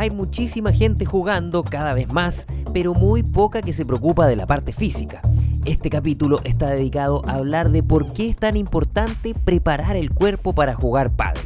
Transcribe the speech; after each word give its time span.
hay 0.00 0.10
muchísima 0.10 0.72
gente 0.72 1.04
jugando 1.04 1.62
cada 1.62 1.92
vez 1.92 2.08
más, 2.10 2.46
pero 2.72 2.94
muy 2.94 3.22
poca 3.22 3.60
que 3.60 3.74
se 3.74 3.84
preocupa 3.84 4.26
de 4.26 4.34
la 4.34 4.46
parte 4.46 4.72
física. 4.72 5.20
Este 5.66 5.90
capítulo 5.90 6.40
está 6.44 6.70
dedicado 6.70 7.22
a 7.26 7.34
hablar 7.34 7.70
de 7.70 7.82
por 7.82 8.14
qué 8.14 8.30
es 8.30 8.36
tan 8.36 8.56
importante 8.56 9.34
preparar 9.34 9.96
el 9.96 10.10
cuerpo 10.10 10.54
para 10.54 10.74
jugar 10.74 11.10
pádel. 11.10 11.44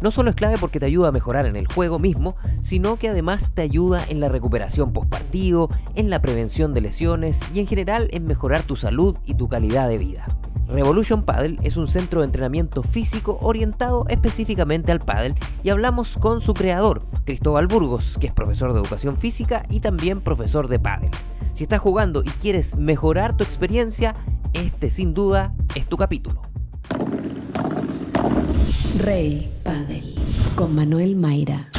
No 0.00 0.12
solo 0.12 0.30
es 0.30 0.36
clave 0.36 0.56
porque 0.56 0.78
te 0.78 0.86
ayuda 0.86 1.08
a 1.08 1.12
mejorar 1.12 1.46
en 1.46 1.56
el 1.56 1.66
juego 1.66 1.98
mismo, 1.98 2.36
sino 2.60 2.96
que 2.96 3.08
además 3.08 3.50
te 3.54 3.62
ayuda 3.62 4.04
en 4.08 4.20
la 4.20 4.28
recuperación 4.28 4.92
postpartido, 4.92 5.68
en 5.96 6.08
la 6.08 6.22
prevención 6.22 6.74
de 6.74 6.82
lesiones 6.82 7.40
y 7.52 7.58
en 7.58 7.66
general 7.66 8.06
en 8.12 8.24
mejorar 8.24 8.62
tu 8.62 8.76
salud 8.76 9.16
y 9.24 9.34
tu 9.34 9.48
calidad 9.48 9.88
de 9.88 9.98
vida. 9.98 10.28
Revolution 10.68 11.22
Paddle 11.22 11.58
es 11.62 11.76
un 11.76 11.86
centro 11.86 12.20
de 12.20 12.26
entrenamiento 12.26 12.82
físico 12.82 13.38
orientado 13.40 14.04
específicamente 14.08 14.90
al 14.92 15.00
paddle 15.00 15.34
y 15.62 15.70
hablamos 15.70 16.18
con 16.18 16.40
su 16.40 16.54
creador, 16.54 17.02
Cristóbal 17.24 17.66
Burgos, 17.66 18.18
que 18.20 18.26
es 18.26 18.32
profesor 18.32 18.72
de 18.72 18.80
educación 18.80 19.16
física 19.16 19.64
y 19.70 19.80
también 19.80 20.20
profesor 20.20 20.68
de 20.68 20.78
paddle. 20.78 21.10
Si 21.54 21.62
estás 21.62 21.80
jugando 21.80 22.22
y 22.22 22.28
quieres 22.28 22.76
mejorar 22.76 23.36
tu 23.36 23.44
experiencia, 23.44 24.14
este 24.52 24.90
sin 24.90 25.14
duda 25.14 25.54
es 25.74 25.86
tu 25.86 25.96
capítulo. 25.96 26.42
Rey 29.04 29.52
Paddle 29.62 30.14
con 30.56 30.74
Manuel 30.74 31.16
Mayra. 31.16 31.70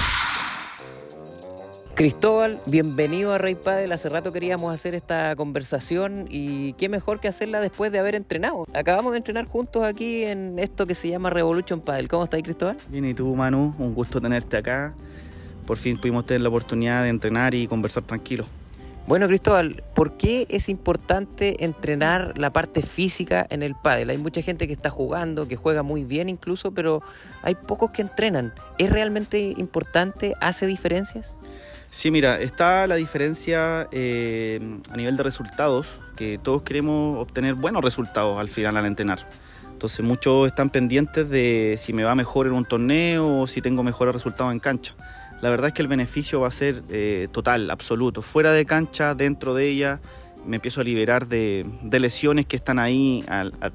Cristóbal, 1.97 2.59
bienvenido 2.67 3.33
a 3.33 3.39
Rey 3.39 3.55
Padel. 3.55 3.91
Hace 3.91 4.07
rato 4.07 4.31
queríamos 4.31 4.71
hacer 4.71 4.93
esta 4.93 5.35
conversación 5.35 6.27
y 6.29 6.73
qué 6.73 6.89
mejor 6.89 7.19
que 7.19 7.27
hacerla 7.27 7.59
después 7.59 7.91
de 7.91 7.97
haber 7.97 8.13
entrenado. 8.13 8.67
Acabamos 8.75 9.13
de 9.13 9.17
entrenar 9.17 9.47
juntos 9.47 9.83
aquí 9.83 10.21
en 10.23 10.59
esto 10.59 10.85
que 10.85 10.93
se 10.93 11.09
llama 11.09 11.31
Revolution 11.31 11.81
Padel. 11.81 12.07
¿Cómo 12.07 12.25
estás, 12.25 12.43
Cristóbal? 12.43 12.77
Bien, 12.89 13.03
y 13.03 13.15
tú, 13.15 13.35
Manu, 13.35 13.73
un 13.79 13.95
gusto 13.95 14.21
tenerte 14.21 14.57
acá. 14.57 14.93
Por 15.65 15.77
fin 15.77 15.97
pudimos 15.97 16.23
tener 16.23 16.41
la 16.41 16.49
oportunidad 16.49 17.01
de 17.01 17.09
entrenar 17.09 17.55
y 17.55 17.65
conversar 17.65 18.03
tranquilo. 18.03 18.45
Bueno, 19.07 19.25
Cristóbal, 19.25 19.83
¿por 19.95 20.17
qué 20.17 20.45
es 20.49 20.69
importante 20.69 21.63
entrenar 21.63 22.37
la 22.37 22.51
parte 22.51 22.83
física 22.83 23.47
en 23.49 23.63
el 23.63 23.73
pádel? 23.73 24.11
Hay 24.11 24.17
mucha 24.17 24.43
gente 24.43 24.67
que 24.67 24.73
está 24.73 24.91
jugando, 24.91 25.47
que 25.47 25.55
juega 25.55 25.81
muy 25.81 26.03
bien 26.03 26.29
incluso, 26.29 26.73
pero 26.73 27.01
hay 27.41 27.55
pocos 27.55 27.89
que 27.89 28.03
entrenan. 28.03 28.53
¿Es 28.77 28.91
realmente 28.91 29.55
importante? 29.57 30.35
¿Hace 30.41 30.67
diferencias? 30.67 31.36
Sí, 31.97 32.11
mira, 32.11 32.39
está 32.39 32.85
la 32.85 32.93
diferencia 32.93 33.87
eh, 33.91 34.59
a 34.91 34.97
nivel 34.97 35.17
de 35.17 35.23
resultados, 35.23 35.99
que 36.15 36.37
todos 36.37 36.61
queremos 36.61 37.17
obtener 37.17 37.55
buenos 37.55 37.83
resultados 37.83 38.39
al 38.39 38.49
final 38.49 38.77
al 38.77 38.85
entrenar. 38.85 39.27
Entonces 39.71 40.05
muchos 40.05 40.45
están 40.45 40.69
pendientes 40.69 41.27
de 41.27 41.73
si 41.79 41.93
me 41.93 42.03
va 42.03 42.13
mejor 42.13 42.45
en 42.45 42.53
un 42.53 42.65
torneo 42.65 43.39
o 43.39 43.47
si 43.47 43.63
tengo 43.63 43.81
mejores 43.81 44.13
resultados 44.13 44.53
en 44.53 44.59
cancha. 44.59 44.93
La 45.41 45.49
verdad 45.49 45.69
es 45.69 45.73
que 45.73 45.81
el 45.81 45.87
beneficio 45.87 46.39
va 46.39 46.49
a 46.49 46.51
ser 46.51 46.83
eh, 46.91 47.29
total, 47.31 47.71
absoluto. 47.71 48.21
Fuera 48.21 48.51
de 48.51 48.63
cancha, 48.67 49.15
dentro 49.15 49.55
de 49.55 49.67
ella, 49.67 49.99
me 50.47 50.55
empiezo 50.55 50.81
a 50.81 50.83
liberar 50.83 51.27
de, 51.27 51.65
lesiones 51.99 52.45
que 52.45 52.55
están 52.55 52.79
ahí 52.79 53.23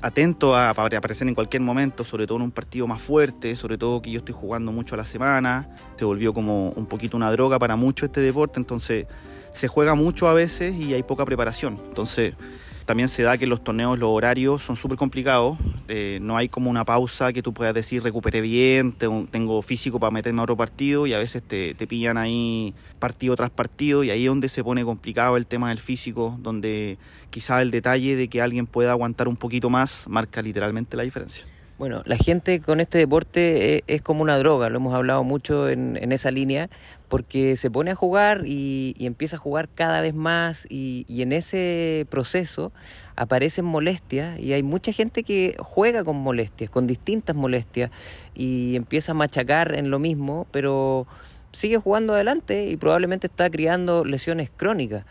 atentos 0.01 0.55
a, 0.55 0.70
aparecer 0.70 1.29
en 1.29 1.34
cualquier 1.34 1.62
momento, 1.62 2.05
sobre 2.05 2.27
todo 2.27 2.39
en 2.39 2.42
un 2.42 2.51
partido 2.51 2.87
más 2.87 3.01
fuerte, 3.01 3.55
sobre 3.56 3.79
todo 3.79 4.01
que 4.03 4.11
yo 4.11 4.19
estoy 4.19 4.34
jugando 4.34 4.73
mucho 4.73 4.95
a 4.95 4.98
la 4.98 5.05
semana, 5.05 5.69
se 5.97 6.05
volvió 6.05 6.33
como 6.33 6.70
un 6.70 6.87
poquito 6.87 7.17
una 7.17 7.31
droga 7.31 7.59
para 7.59 7.77
mucho 7.77 8.06
este 8.06 8.20
deporte, 8.20 8.59
entonces 8.59 9.06
se 9.53 9.69
juega 9.69 9.95
mucho 9.95 10.29
a 10.29 10.34
veces 10.34 10.75
y 10.75 10.95
hay 10.95 11.03
poca 11.03 11.25
preparación. 11.25 11.79
Entonces 11.89 12.34
también 12.85 13.09
se 13.09 13.23
da 13.23 13.37
que 13.39 13.47
los 13.47 13.63
torneos 13.63 13.99
los 13.99 14.11
horarios 14.11 14.63
son 14.63 14.77
súper 14.77 14.97
complicados, 14.97 15.59
eh, 15.89 16.19
no 16.23 16.37
hay 16.37 16.49
como 16.49 16.71
una 16.71 16.85
pausa 16.85 17.33
que 17.33 17.43
tú 17.43 17.53
puedas 17.53 17.75
decir 17.75 18.03
recuperé 18.03 18.41
bien, 18.41 18.93
tengo, 18.93 19.63
físico 19.63 20.01
para 20.01 20.11
meterme 20.11 20.41
a 20.41 20.45
otro 20.45 20.57
partido 20.57 21.07
y 21.07 21.15
a 21.15 21.19
veces 21.19 21.43
te, 21.43 21.75
te, 21.75 21.87
pillan 21.87 22.17
ahí 22.17 22.75
partido 22.99 23.37
tras 23.37 23.51
partido 23.51 24.05
y 24.05 24.11
ahí 24.11 24.25
es 24.25 24.29
donde 24.29 24.49
se 24.49 24.65
pone 24.65 24.85
complicado 24.85 25.37
el 25.37 25.47
tema 25.47 25.69
del 25.69 25.79
físico, 25.79 26.39
donde 26.41 26.99
quizá 27.31 27.63
el 27.63 27.71
detalle 27.71 28.17
de 28.17 28.29
que 28.29 28.41
alguien 28.41 28.67
pueda 28.67 28.93
aguantar 28.93 29.29
un 29.29 29.37
poquito 29.37 29.71
más 29.71 30.07
marca 30.09 30.42
literalmente 30.42 30.97
la 30.97 31.03
diferencia. 31.03 31.45
Bueno, 31.83 32.03
la 32.05 32.17
gente 32.17 32.61
con 32.61 32.79
este 32.79 32.98
deporte 32.98 33.79
eh, 33.79 33.85
es, 33.89 34.03
como 34.03 34.23
una 34.23 34.39
droga, 34.39 34.69
lo 34.69 34.77
hemos 34.77 34.95
hablado 34.95 35.25
mucho 35.25 35.69
en, 35.69 36.13
esa 36.13 36.31
línea, 36.31 36.71
porque 37.12 37.58
se 37.58 37.70
pone 37.70 37.90
a 37.90 37.95
jugar 37.95 38.45
y, 38.46 38.95
empieza 38.98 39.36
a 39.36 39.39
jugar 39.39 39.68
cada 39.68 40.00
vez 40.00 40.14
más 40.14 40.67
y, 40.70 41.05
en 41.20 41.33
ese 41.33 42.06
proceso 42.08 42.73
aparecen 43.17 43.67
molestias 43.67 44.40
y 44.40 44.55
hay 44.55 44.62
mucha 44.62 44.95
gente 44.95 45.23
que 45.23 45.55
juega 45.58 46.05
con 46.05 46.17
molestias, 46.17 46.70
con 46.70 46.86
distintas 46.86 47.36
molestias 47.36 47.90
y 48.34 48.77
empieza 48.77 49.12
a 49.12 49.14
machacar 49.14 49.74
en 49.74 49.90
lo 49.90 49.98
mismo, 49.98 50.46
pero 50.52 51.06
sigue 51.52 51.77
jugando 51.77 52.14
adelante 52.14 52.70
y 52.70 52.78
probablemente 52.78 53.27
está 53.27 53.50
criando 53.50 54.06
lesiones 54.06 54.48
crónicas. 54.48 55.05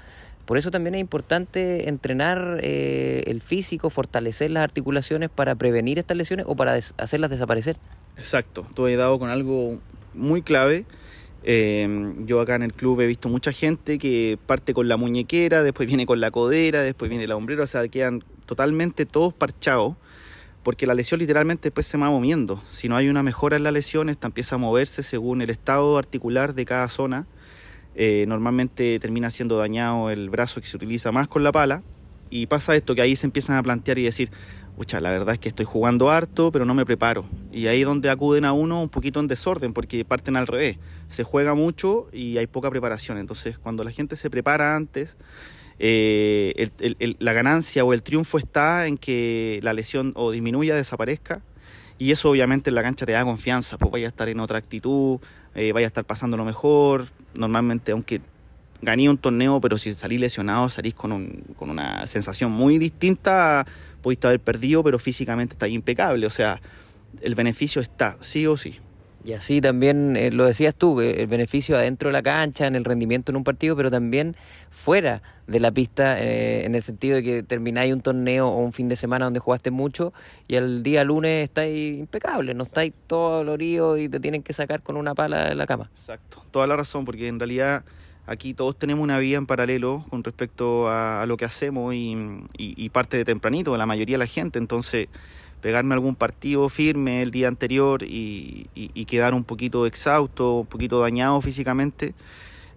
Por 0.45 0.57
eso 0.57 0.71
también 0.71 0.95
es 0.95 1.01
importante 1.01 1.87
entrenar 1.87 2.61
eh, 2.63 3.25
el 3.27 3.43
físico, 3.43 3.91
fortalecer 3.91 4.49
las 4.49 4.63
articulaciones 4.63 5.29
para 5.29 5.53
prevenir 5.53 5.99
estas 5.99 6.17
lesiones 6.17 6.47
o 6.49 6.55
para 6.55 6.79
hacerlas 6.97 7.29
desaparecer. 7.29 7.77
Exacto, 8.17 8.65
tú 8.73 8.87
has 8.87 8.97
dado 8.97 9.19
con 9.19 9.29
algo 9.29 9.77
muy 10.15 10.41
clave. 10.41 10.85
Em, 11.43 12.25
yo 12.25 12.39
acá 12.39 12.55
en 12.55 12.63
el 12.63 12.73
club 12.73 13.01
he 13.01 13.07
visto 13.07 13.27
mucha 13.29 13.51
gente 13.51 13.97
que 13.97 14.37
parte 14.45 14.73
con 14.73 14.87
la 14.87 14.97
muñequera, 14.97 15.63
después 15.63 15.87
viene 15.87 16.05
con 16.05 16.19
la 16.19 16.31
codera, 16.31 16.81
después 16.81 17.09
viene 17.09 17.27
la 17.27 17.35
hombrera, 17.35 17.63
o 17.63 17.67
sea, 17.67 17.87
quedan 17.87 18.23
totalmente 18.45 19.05
todos 19.05 19.33
parchados 19.33 19.95
porque 20.63 20.85
la 20.85 20.93
lesión 20.93 21.19
literalmente 21.19 21.69
después 21.69 21.87
se 21.87 21.97
va 21.97 22.09
moviendo. 22.09 22.61
Si 22.71 22.87
no 22.87 22.95
hay 22.95 23.09
una 23.09 23.23
mejora 23.23 23.55
en 23.55 23.63
la 23.63 23.71
lesión, 23.71 24.09
esta 24.09 24.27
empieza 24.27 24.55
a 24.55 24.57
moverse 24.59 25.01
según 25.01 25.41
el 25.41 25.49
estado 25.49 25.97
articular 25.97 26.53
de 26.53 26.65
cada 26.65 26.87
zona 26.87 27.25
eh, 27.93 28.25
normalmente 28.27 28.99
termina 28.99 29.29
siendo 29.31 29.57
dañado 29.57 30.09
el 30.09 30.29
brazo 30.29 30.61
que 30.61 30.67
se 30.67 30.77
utiliza 30.77 31.11
más 31.11 31.27
con 31.27 31.43
la 31.43 31.51
pala. 31.51 31.83
Y 32.29 32.45
pasa 32.45 32.75
esto, 32.75 32.95
que 32.95 33.01
ahí 33.01 33.17
se 33.17 33.27
empiezan 33.27 33.57
a 33.57 33.63
plantear 33.63 33.97
y 33.97 34.03
decir, 34.03 34.31
pucha, 34.75 34.99
la 35.01 35.11
verdad 35.11 35.33
es 35.33 35.39
que 35.39 35.49
estoy 35.49 35.65
jugando 35.65 36.09
harto, 36.09 36.51
pero 36.51 36.65
no 36.65 36.73
me 36.73 36.85
preparo. 36.85 37.25
Y 37.51 37.67
ahí 37.67 37.83
donde 37.83 38.09
acuden 38.09 38.45
a 38.45 38.53
uno 38.53 38.81
un 38.81 38.89
poquito 38.89 39.19
en 39.19 39.27
desorden, 39.27 39.73
porque 39.73 40.03
parten 40.05 40.35
al 40.35 40.47
revés. 40.47 40.77
Se 41.09 41.23
juega 41.23 41.53
mucho 41.53 42.07
y 42.11 42.37
hay 42.37 42.47
poca 42.47 42.69
preparación. 42.69 43.17
Entonces, 43.17 43.57
cuando 43.57 43.83
la 43.83 43.91
gente 43.91 44.15
se 44.15 44.29
prepara 44.29 44.75
antes, 44.75 45.15
eh, 45.79 46.69
la 47.19 47.33
ganancia 47.33 47.83
o 47.83 47.93
el 47.93 48.03
triunfo 48.03 48.37
está 48.37 48.87
en 48.87 48.97
que 48.97 49.59
la 49.63 49.73
lesión 49.73 50.13
o 50.15 50.31
disminuya, 50.31 50.75
desaparezca. 50.75 51.41
Y 51.97 52.11
eso 52.11 52.29
obviamente 52.29 52.69
en 52.69 52.75
la 52.75 52.83
cancha 52.83 53.05
te 53.05 53.11
da 53.11 53.23
confianza, 53.23 53.77
pues 53.77 53.91
vaya 53.91 54.07
a 54.07 54.09
estar 54.09 54.27
en 54.29 54.39
otra 54.39 54.57
actitud, 54.57 55.19
eh, 55.53 55.71
vaya 55.71 55.85
a 55.85 55.89
estar 55.89 56.05
pasando 56.05 56.37
lo 56.37 56.45
mejor. 56.45 57.07
Normalmente, 57.35 57.91
aunque 57.91 58.21
gané 58.81 59.09
un 59.09 59.17
torneo, 59.17 59.61
pero 59.61 59.77
si 59.77 59.93
salís 59.93 60.19
lesionado, 60.19 60.69
salís 60.69 60.93
con, 60.93 61.11
un, 61.11 61.43
con 61.55 61.69
una 61.69 62.05
sensación 62.07 62.51
muy 62.51 62.77
distinta. 62.77 63.65
Pudiste 64.01 64.27
haber 64.27 64.39
perdido, 64.39 64.83
pero 64.83 64.99
físicamente 64.99 65.53
está 65.53 65.67
impecable. 65.67 66.25
O 66.27 66.29
sea, 66.31 66.61
el 67.21 67.35
beneficio 67.35 67.81
está, 67.81 68.17
sí 68.21 68.47
o 68.47 68.57
sí. 68.57 68.79
Y 69.23 69.33
así 69.33 69.61
también 69.61 70.17
eh, 70.17 70.31
lo 70.31 70.45
decías 70.45 70.73
tú, 70.73 70.99
el 70.99 71.27
beneficio 71.27 71.77
adentro 71.77 72.09
de 72.09 72.13
la 72.13 72.23
cancha, 72.23 72.65
en 72.65 72.75
el 72.75 72.83
rendimiento 72.83 73.31
en 73.31 73.35
un 73.35 73.43
partido, 73.43 73.75
pero 73.75 73.91
también 73.91 74.35
fuera 74.71 75.21
de 75.45 75.59
la 75.59 75.71
pista, 75.71 76.19
eh, 76.19 76.65
en 76.65 76.73
el 76.73 76.81
sentido 76.81 77.17
de 77.17 77.23
que 77.23 77.43
termináis 77.43 77.93
un 77.93 78.01
torneo 78.01 78.47
o 78.47 78.57
un 78.57 78.73
fin 78.73 78.89
de 78.89 78.95
semana 78.95 79.25
donde 79.25 79.39
jugaste 79.39 79.69
mucho 79.69 80.11
y 80.47 80.55
el 80.55 80.81
día 80.81 81.03
lunes 81.03 81.43
estáis 81.43 81.99
impecable, 81.99 82.55
no 82.55 82.63
estáis 82.63 82.93
todo 83.05 83.37
dolorido 83.37 83.97
y 83.97 84.09
te 84.09 84.19
tienen 84.19 84.41
que 84.41 84.53
sacar 84.53 84.81
con 84.81 84.97
una 84.97 85.13
pala 85.13 85.49
de 85.49 85.55
la 85.55 85.67
cama. 85.67 85.91
Exacto, 85.93 86.43
toda 86.49 86.65
la 86.65 86.75
razón, 86.75 87.05
porque 87.05 87.27
en 87.27 87.37
realidad 87.37 87.83
aquí 88.25 88.53
todos 88.53 88.77
tenemos 88.77 89.03
una 89.03 89.19
vida 89.19 89.37
en 89.37 89.45
paralelo 89.45 90.05
con 90.09 90.23
respecto 90.23 90.89
a, 90.89 91.25
lo 91.27 91.37
que 91.37 91.45
hacemos 91.45 91.93
y, 91.93 92.15
y 92.57 92.89
parte 92.89 93.17
de 93.17 93.25
tempranito, 93.25 93.75
la 93.77 93.85
mayoría 93.85 94.15
de 94.15 94.19
la 94.19 94.27
gente, 94.27 94.59
entonces 94.59 95.07
pegarme 95.61 95.93
algún 95.93 96.15
partido 96.15 96.67
firme 96.67 97.21
el 97.21 97.31
día 97.31 97.47
anterior 97.47 98.03
y, 98.03 98.67
quedar 99.07 99.33
un 99.33 99.43
poquito 99.43 99.85
exhausto, 99.85 100.59
un 100.59 100.65
poquito 100.65 101.01
dañado 101.01 101.39
físicamente. 101.41 102.13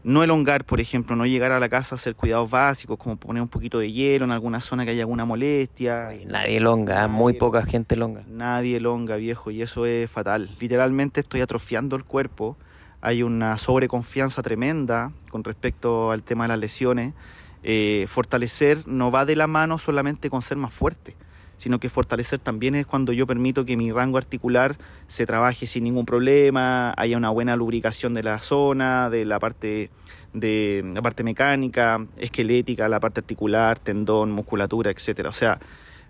No 0.03 0.23
elongar, 0.23 0.65
por 0.65 0.81
ejemplo, 0.81 1.17
no 1.17 1.25
llegar 1.25 1.53
a 1.53 1.61
la 1.61 1.69
casa 1.69 1.95
a 1.95 1.97
hacer 1.97 2.15
cuidados 2.15 2.51
básicos, 2.51 2.99
como 2.99 3.17
poner 3.17 3.41
un 3.41 3.49
poquito 3.49 3.79
de 3.79 3.91
hielo 3.91 4.27
en 4.27 4.33
alguna 4.33 4.61
zona 4.61 4.85
que 4.85 4.91
haya 4.91 5.03
alguna 5.03 5.25
molestia. 5.25 6.11
nadie 6.27 6.59
elonga, 6.59 7.09
muy 7.09 7.35
poca 7.35 7.65
gente 7.65 7.95
elonga. 7.95 8.23
Nadie 8.29 8.77
elonga, 8.77 9.17
viejo, 9.17 9.51
y 9.51 9.63
eso 9.63 9.87
es 9.87 10.11
fatal. 10.11 10.51
Literalmente 10.61 11.21
estoy 11.21 11.41
atrofiando 11.41 11.97
el 11.97 12.05
cuerpo. 12.05 12.57
Hay 13.05 13.23
una 13.23 13.59
sobreconfianza 13.59 14.43
tremenda 14.43 15.13
con 15.31 15.45
respecto 15.45 16.11
al 16.11 16.23
tema 16.23 16.45
de 16.45 16.49
las 16.49 16.59
lesiones. 16.59 17.15
Eh, 17.63 18.07
fortalecer 18.09 18.89
no 18.89 19.11
va 19.11 19.25
de 19.25 19.37
la 19.37 19.47
mano 19.47 19.79
solamente 19.79 20.31
con 20.31 20.43
ser 20.43 20.57
más 20.57 20.75
fuerte 20.75 21.17
sino 21.57 21.81
que 21.81 21.89
fortalecer 21.89 22.41
también 22.41 22.75
es 22.75 22.87
cuando 22.87 23.13
yo 23.13 23.27
permito 23.27 23.65
que 23.65 23.77
mi 23.77 23.93
rango 23.93 24.19
articular 24.19 24.77
se 25.07 25.25
trabaje 25.25 25.67
sin 25.67 25.85
ningún 25.85 26.05
problema, 26.05 26.93
haya 26.97 27.17
una 27.17 27.31
buena 27.31 27.57
lubricación 27.57 28.15
de 28.15 28.23
la 28.23 28.39
zona, 28.41 29.09
de 29.11 29.25
la 29.25 29.39
parte 29.39 29.91
de 30.33 30.83
la 30.95 31.01
parte 31.01 31.23
mecánica, 31.23 32.05
esquelética, 32.19 32.89
la 32.89 32.99
parte 32.99 33.21
articular, 33.21 33.79
tendón, 33.79 34.33
musculatura, 34.33 34.91
etcétera. 34.91 35.31
O 35.31 35.33
sea, 35.33 35.61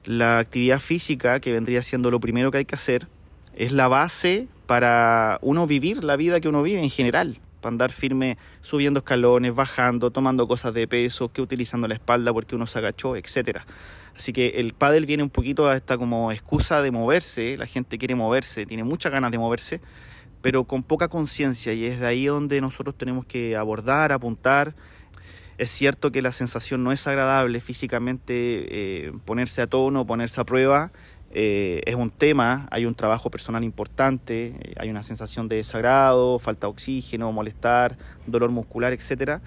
la 0.05 0.39
actividad 0.39 0.81
física, 0.81 1.41
que 1.41 1.53
vendría 1.53 1.83
siendo 1.83 2.11
lo 2.11 2.21
primero 2.21 2.51
que 2.51 2.59
hay 2.59 2.65
que 2.65 2.75
hacer, 2.75 3.07
es 3.55 3.71
la 3.71 3.87
base 3.87 4.49
para 4.67 5.39
uno 5.43 5.67
vivir 5.67 6.05
la 6.05 6.17
vida 6.17 6.41
que 6.41 6.49
uno 6.49 6.63
vive 6.63 6.83
en 6.83 6.91
general 6.91 7.41
para 7.65 7.73
andar 7.73 7.93
firme 7.93 8.37
subiendo 8.61 8.99
escalones, 8.99 9.55
bajando, 9.55 10.11
tomando 10.11 10.47
cosas 10.47 10.75
de 10.75 10.87
peso, 10.87 11.33
que 11.33 11.41
utilizando 11.41 11.89
la 11.89 11.95
espalda 11.95 12.31
porque 12.31 12.55
uno 12.55 12.67
se 12.67 12.79
agachó, 12.79 13.17
etcétera. 13.17 13.67
Así 14.15 14.35
que 14.35 14.49
el 14.57 14.75
pádel 14.75 15.07
viene 15.07 15.23
un 15.23 15.31
poquito 15.31 15.67
a 15.67 15.75
esta 15.75 15.97
como 15.97 16.31
excusa 16.31 16.83
de 16.83 16.91
moverse, 16.91 17.57
la 17.57 17.67
gente 17.67 17.97
quiere 17.97 18.15
moverse, 18.15 18.67
tiene 18.67 18.85
muchas 18.85 19.11
ganas 19.13 19.33
de 19.33 19.39
moverse, 19.39 19.81
pero 20.43 20.65
con 20.65 20.83
poca 20.83 21.09
conciencia 21.09 21.73
y 21.73 21.87
es 21.87 22.01
de 22.01 22.07
ahí 22.07 22.27
donde 22.27 22.61
nosotros 22.61 22.97
tenemos 22.99 23.25
que 23.25 23.57
abordar, 23.57 24.13
apuntar. 24.13 24.75
Es 25.57 25.71
cierto 25.71 26.13
que 26.13 26.21
la 26.21 26.33
sensación 26.33 26.85
no 26.85 26.93
es 26.93 27.07
agradable 27.07 27.61
físicamente, 27.61 28.27
eh, 29.07 29.13
ponerse 29.25 29.63
a 29.63 29.69
tono, 29.69 30.07
ponerse 30.07 30.39
a 30.39 30.45
prueba, 30.45 30.93
eh, 31.35 31.83
es 31.85 31.95
un 31.95 32.11
tema, 32.11 32.69
hay 32.71 32.87
un 32.87 32.95
trabajo 32.95 33.31
personal 33.31 33.65
importante, 33.65 34.55
eh, 34.61 34.75
hay 34.79 34.91
una 34.91 35.03
sensación 35.03 35.49
de 35.49 35.57
desagrado, 35.57 36.39
falta 36.39 36.67
de 36.67 36.71
oxígeno, 36.71 37.31
molestar, 37.33 37.97
dolor 38.27 38.51
muscular, 38.51 38.93
etcétera 38.93 39.43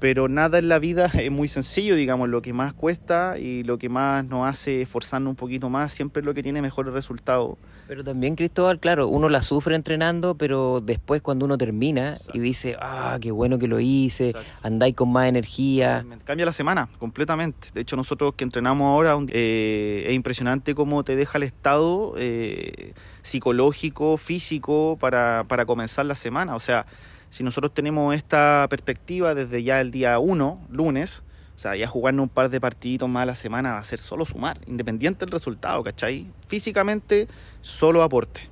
pero 0.00 0.28
nada 0.28 0.58
en 0.58 0.68
la 0.68 0.78
vida 0.78 1.06
es 1.14 1.30
muy 1.30 1.48
sencillo, 1.48 1.96
digamos, 1.96 2.28
lo 2.28 2.42
que 2.42 2.52
más 2.52 2.72
cuesta 2.72 3.38
y 3.38 3.62
lo 3.62 3.78
que 3.78 3.88
más 3.88 4.26
nos 4.26 4.48
hace 4.48 4.82
esforzarnos 4.82 5.30
un 5.30 5.36
poquito 5.36 5.70
más, 5.70 5.92
siempre 5.92 6.20
es 6.20 6.26
lo 6.26 6.34
que 6.34 6.42
tiene 6.42 6.62
mejores 6.62 6.92
resultados. 6.92 7.56
Pero 7.88 8.04
también, 8.04 8.36
Cristóbal, 8.36 8.80
claro, 8.80 9.08
uno 9.08 9.30
la 9.30 9.40
sufre 9.40 9.74
entrenando, 9.74 10.34
pero 10.34 10.80
después 10.80 11.22
cuando 11.22 11.46
uno 11.46 11.56
termina 11.56 12.18
y 12.34 12.38
dice, 12.38 12.76
ah, 12.80 13.16
qué 13.18 13.30
bueno 13.30 13.58
que 13.58 13.66
lo 13.66 13.80
hice, 13.80 14.34
andáis 14.62 14.94
con 14.94 15.10
más 15.10 15.26
energía. 15.26 16.04
Cambia 16.24 16.44
la 16.44 16.52
semana, 16.52 16.90
completamente. 16.98 17.68
De 17.72 17.80
hecho, 17.80 17.96
nosotros 17.96 18.34
que 18.34 18.44
entrenamos 18.44 18.86
ahora, 18.86 19.16
eh, 19.28 20.04
es 20.06 20.12
impresionante 20.12 20.74
cómo 20.74 21.02
te 21.02 21.16
deja 21.16 21.38
el 21.38 21.44
estado 21.44 22.12
eh, 22.18 22.92
psicológico, 23.22 24.18
físico 24.18 24.98
para, 25.00 25.44
para 25.48 25.64
comenzar 25.64 26.04
la 26.04 26.14
semana. 26.14 26.56
O 26.56 26.60
sea, 26.60 26.84
si 27.30 27.44
nosotros 27.44 27.72
tenemos 27.74 28.14
esta 28.14 28.66
perspectiva 28.70 29.34
desde 29.34 29.62
ya 29.62 29.80
el 29.80 29.90
día 29.90 30.18
1, 30.18 30.66
lunes, 30.70 31.22
o 31.56 31.58
sea, 31.60 31.74
ya 31.74 31.88
jugando 31.88 32.22
un 32.22 32.28
par 32.28 32.50
de 32.50 32.60
partiditos 32.60 33.08
más 33.08 33.24
a 33.24 33.26
la 33.26 33.34
semana 33.34 33.72
va 33.72 33.78
a 33.78 33.84
ser 33.84 33.98
solo 33.98 34.24
sumar, 34.24 34.58
independiente 34.66 35.24
del 35.24 35.32
resultado, 35.32 35.82
¿cachai? 35.82 36.26
Físicamente, 36.46 37.26
solo 37.62 38.02
aporte. 38.02 38.48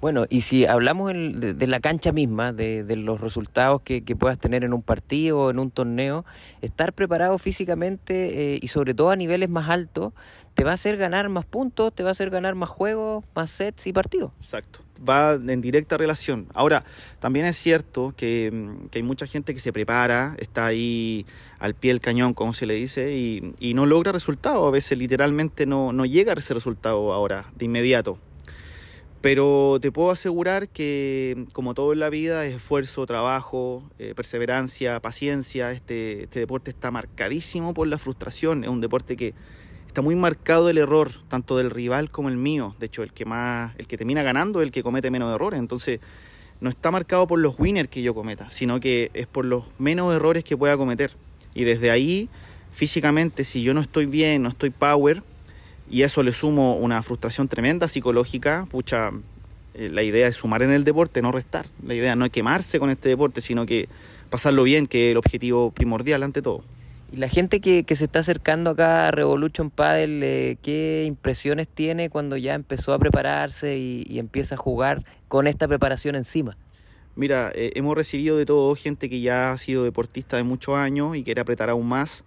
Bueno, 0.00 0.26
y 0.28 0.42
si 0.42 0.66
hablamos 0.66 1.12
de, 1.12 1.66
la 1.66 1.80
cancha 1.80 2.12
misma, 2.12 2.52
de, 2.52 2.84
los 2.96 3.20
resultados 3.20 3.80
que, 3.82 4.02
puedas 4.18 4.38
tener 4.38 4.62
en 4.62 4.72
un 4.72 4.82
partido 4.82 5.50
en 5.50 5.58
un 5.58 5.70
torneo, 5.70 6.24
estar 6.62 6.92
preparado 6.92 7.38
físicamente 7.38 8.54
eh, 8.54 8.58
y 8.62 8.68
sobre 8.68 8.94
todo 8.94 9.10
a 9.10 9.16
niveles 9.16 9.48
más 9.48 9.68
altos, 9.68 10.12
te 10.56 10.64
va 10.64 10.70
a 10.72 10.74
hacer 10.74 10.96
ganar 10.96 11.28
más 11.28 11.44
puntos, 11.44 11.94
te 11.94 12.02
va 12.02 12.08
a 12.08 12.12
hacer 12.12 12.30
ganar 12.30 12.56
más 12.56 12.70
juegos, 12.70 13.24
más 13.34 13.50
sets 13.50 13.86
y 13.86 13.92
partidos. 13.92 14.32
Exacto 14.40 14.80
va 15.06 15.34
en 15.34 15.60
directa 15.60 15.96
relación. 15.96 16.46
Ahora, 16.54 16.84
también 17.18 17.46
es 17.46 17.56
cierto 17.56 18.14
que, 18.16 18.50
mm, 18.52 18.88
que, 18.88 18.98
hay 18.98 19.02
mucha 19.02 19.26
gente 19.26 19.54
que 19.54 19.60
se 19.60 19.72
prepara, 19.72 20.36
está 20.38 20.66
ahí 20.66 21.26
al 21.58 21.74
pie 21.74 21.90
del 21.90 22.00
cañón, 22.00 22.34
como 22.34 22.52
se 22.52 22.66
le 22.66 22.74
dice, 22.74 23.14
y, 23.14 23.74
no 23.74 23.84
logra 23.84 24.10
resultado. 24.10 24.66
A 24.66 24.70
veces 24.70 24.96
literalmente 24.96 25.66
no, 25.66 25.92
no, 25.92 26.06
llega 26.06 26.32
a 26.32 26.36
ese 26.36 26.54
resultado 26.54 27.12
ahora, 27.12 27.46
de 27.56 27.66
inmediato. 27.66 28.18
Pero 29.20 29.78
te 29.82 29.92
puedo 29.92 30.10
asegurar 30.10 30.68
que, 30.68 31.46
como 31.52 31.74
todo 31.74 31.92
en 31.92 32.00
la 32.00 32.08
vida, 32.08 32.46
es 32.46 32.54
esfuerzo, 32.54 33.04
trabajo, 33.06 33.82
eh, 33.98 34.14
perseverancia, 34.14 35.00
paciencia. 35.00 35.72
Este, 35.72 36.22
este 36.22 36.40
deporte 36.40 36.70
está 36.70 36.90
marcadísimo 36.90 37.74
por 37.74 37.88
la 37.88 37.98
frustración. 37.98 38.64
Es 38.64 38.70
un 38.70 38.80
deporte 38.80 39.16
que 39.16 39.34
está 39.96 40.02
muy 40.02 40.14
marcado 40.14 40.68
el 40.68 40.76
error, 40.76 41.10
tanto 41.28 41.56
del 41.56 41.70
rival 41.70 42.10
como 42.10 42.28
el 42.28 42.36
mío. 42.36 42.76
De 42.78 42.84
hecho, 42.84 43.02
el 43.02 43.14
que 43.14 43.24
más, 43.24 43.72
el 43.78 43.86
que 43.86 43.96
termina 43.96 44.22
ganando 44.22 44.60
es 44.60 44.66
el 44.66 44.70
que 44.70 44.82
comete 44.82 45.10
menos 45.10 45.34
errores. 45.34 45.58
Entonces, 45.58 46.00
no 46.60 46.68
está 46.68 46.90
marcado 46.90 47.26
por 47.26 47.38
los 47.38 47.58
winners 47.58 47.88
que 47.88 48.02
yo 48.02 48.14
cometa, 48.14 48.50
sino 48.50 48.78
que 48.78 49.10
es 49.14 49.26
por 49.26 49.46
los 49.46 49.64
menos 49.78 50.14
errores 50.14 50.44
que 50.44 50.54
pueda 50.54 50.76
cometer. 50.76 51.12
Y 51.54 51.64
desde 51.64 51.90
ahí, 51.90 52.28
físicamente, 52.74 53.42
si 53.42 53.62
yo 53.62 53.72
no 53.72 53.80
estoy 53.80 54.04
bien, 54.04 54.42
no 54.42 54.50
estoy 54.50 54.68
power, 54.68 55.22
y 55.90 56.02
eso 56.02 56.22
le 56.22 56.32
sumo 56.32 56.76
una 56.76 57.02
frustración 57.02 57.48
tremenda 57.48 57.88
psicológica, 57.88 58.66
pucha, 58.70 59.12
eh, 59.72 59.88
la 59.90 60.02
idea 60.02 60.28
es 60.28 60.36
sumar 60.36 60.62
en 60.62 60.72
el 60.72 60.84
deporte, 60.84 61.22
no 61.22 61.32
restar. 61.32 61.64
La 61.82 61.94
idea 61.94 62.14
no 62.16 62.26
es 62.26 62.32
quemarse 62.32 62.78
con 62.78 62.90
este 62.90 63.08
deporte, 63.08 63.40
sino 63.40 63.64
que 63.64 63.88
pasarlo 64.28 64.62
bien, 64.64 64.88
que 64.88 65.06
es 65.06 65.12
el 65.12 65.16
objetivo 65.16 65.70
primordial 65.70 66.22
ante 66.22 66.42
todo. 66.42 66.62
Y 67.12 67.16
la 67.18 67.28
gente 67.28 67.60
que, 67.60 67.84
se 67.94 68.04
está 68.04 68.18
acercando 68.18 68.70
acá 68.70 69.08
a 69.08 69.10
Revolution 69.12 69.70
Paddle, 69.70 70.20
eh, 70.22 70.58
¿qué 70.60 71.04
impresiones 71.06 71.68
tiene 71.68 72.10
cuando 72.10 72.36
ya 72.36 72.54
empezó 72.54 72.92
a 72.92 72.98
prepararse 72.98 73.78
y, 73.78 74.18
empieza 74.18 74.56
a 74.56 74.58
jugar 74.58 75.04
con 75.28 75.46
esta 75.46 75.68
preparación 75.68 76.16
encima? 76.16 76.56
Mira, 77.14 77.52
eh, 77.54 77.72
hemos 77.76 77.94
recibido 77.94 78.36
de 78.36 78.44
todo 78.44 78.74
gente 78.74 79.08
que 79.08 79.20
ya 79.20 79.52
ha 79.52 79.58
sido 79.58 79.84
deportista 79.84 80.36
de 80.36 80.42
muchos 80.42 80.74
años 80.76 81.16
y 81.16 81.22
quiere 81.22 81.40
apretar 81.40 81.70
aún 81.70 81.86
más, 81.86 82.24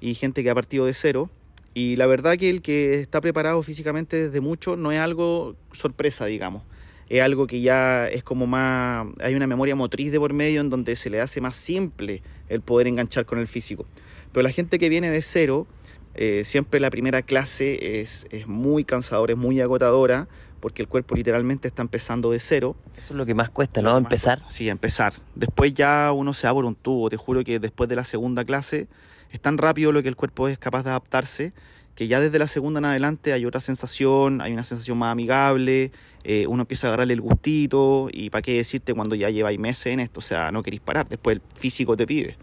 y 0.00 0.14
gente 0.14 0.42
que 0.42 0.50
ha 0.50 0.54
partido 0.54 0.86
de 0.86 0.94
cero. 0.94 1.28
Y 1.74 1.96
la 1.96 2.06
verdad 2.06 2.36
que 2.36 2.50
el 2.50 2.62
que 2.62 3.00
está 3.00 3.20
preparado 3.20 3.62
físicamente 3.62 4.28
desde 4.28 4.40
mucho 4.40 4.76
no 4.76 4.92
es 4.92 4.98
algo 4.98 5.56
sorpresa, 5.72 6.26
digamos. 6.26 6.62
Es 7.08 7.22
algo 7.22 7.46
que 7.46 7.60
ya 7.60 8.08
es 8.08 8.22
como 8.22 8.46
más... 8.46 9.06
Hay 9.20 9.34
una 9.34 9.46
memoria 9.46 9.74
motriz 9.74 10.12
de 10.12 10.18
por 10.18 10.32
medio 10.32 10.60
en 10.60 10.70
donde 10.70 10.94
se 10.96 11.10
le 11.10 11.20
hace 11.20 11.40
más 11.40 11.56
simple 11.56 12.22
el 12.48 12.60
poder 12.60 12.86
enganchar 12.86 13.26
con 13.26 13.38
el 13.38 13.48
físico. 13.48 13.86
Pero 14.32 14.42
la 14.42 14.50
gente 14.50 14.78
que 14.78 14.88
viene 14.88 15.10
de 15.10 15.22
cero, 15.22 15.66
eh, 16.14 16.42
siempre 16.44 16.80
la 16.80 16.90
primera 16.90 17.22
clase 17.22 18.00
es, 18.00 18.26
es 18.30 18.46
muy 18.46 18.84
cansadora, 18.84 19.32
es 19.32 19.38
muy 19.38 19.60
agotadora, 19.60 20.28
porque 20.60 20.82
el 20.82 20.88
cuerpo 20.88 21.14
literalmente 21.14 21.68
está 21.68 21.82
empezando 21.82 22.30
de 22.30 22.40
cero. 22.40 22.76
Eso 22.96 23.14
es 23.14 23.16
lo 23.16 23.26
que 23.26 23.34
más 23.34 23.50
cuesta, 23.50 23.80
¿no? 23.80 23.96
Empezar. 23.96 24.42
sí, 24.50 24.68
empezar. 24.68 25.14
Después 25.34 25.72
ya 25.74 26.12
uno 26.12 26.34
se 26.34 26.46
abre 26.46 26.66
un 26.66 26.74
tubo. 26.74 27.08
Te 27.08 27.16
juro 27.16 27.42
que 27.44 27.58
después 27.58 27.88
de 27.88 27.96
la 27.96 28.04
segunda 28.04 28.44
clase 28.44 28.88
es 29.30 29.40
tan 29.40 29.58
rápido 29.58 29.92
lo 29.92 30.02
que 30.02 30.08
el 30.08 30.16
cuerpo 30.16 30.48
es 30.48 30.58
capaz 30.58 30.82
de 30.82 30.90
adaptarse 30.90 31.52
que 31.94 32.08
ya 32.08 32.18
desde 32.18 32.38
la 32.38 32.48
segunda 32.48 32.78
en 32.78 32.86
adelante 32.86 33.34
hay 33.34 33.44
otra 33.44 33.60
sensación, 33.60 34.40
hay 34.40 34.54
una 34.54 34.64
sensación 34.64 34.96
más 34.96 35.12
amigable, 35.12 35.92
eh, 36.24 36.46
uno 36.46 36.62
empieza 36.62 36.86
a 36.86 36.88
agarrarle 36.90 37.12
el 37.12 37.20
gustito 37.20 38.08
y 38.10 38.30
para 38.30 38.40
qué 38.40 38.54
decirte 38.54 38.94
cuando 38.94 39.14
ya 39.14 39.28
lleváis 39.28 39.58
meses 39.58 39.92
en 39.92 40.00
esto, 40.00 40.20
o 40.20 40.22
sea, 40.22 40.50
no 40.50 40.62
queréis 40.62 40.80
parar, 40.80 41.08
después 41.10 41.36
el 41.36 41.42
físico 41.54 41.98
te 41.98 42.06
pide. 42.06 42.38